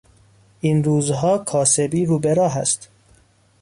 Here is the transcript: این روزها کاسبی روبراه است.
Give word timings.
این 0.59 0.83
روزها 0.83 1.37
کاسبی 1.37 2.05
روبراه 2.05 2.57
است. 2.57 2.89